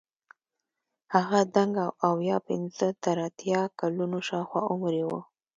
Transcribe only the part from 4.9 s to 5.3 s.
یې وو.